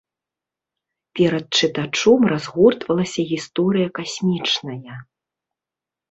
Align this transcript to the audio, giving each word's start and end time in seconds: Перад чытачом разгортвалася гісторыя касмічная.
Перад 1.17 1.45
чытачом 1.59 2.19
разгортвалася 2.31 3.21
гісторыя 3.31 3.87
касмічная. 3.99 4.97